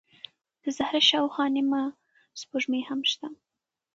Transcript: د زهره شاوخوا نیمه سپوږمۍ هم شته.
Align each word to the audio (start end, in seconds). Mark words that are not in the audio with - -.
د 0.63 0.63
زهره 0.77 1.01
شاوخوا 1.09 1.45
نیمه 1.55 1.83
سپوږمۍ 2.39 2.81
هم 2.89 2.99
شته. 3.11 3.27